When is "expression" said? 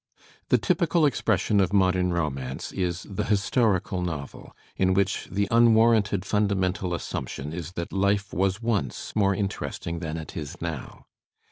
1.05-1.59